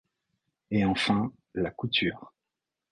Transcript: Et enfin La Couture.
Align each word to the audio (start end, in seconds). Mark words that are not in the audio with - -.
Et 0.71 0.83
enfin 0.83 1.31
La 1.53 1.69
Couture. 1.69 2.33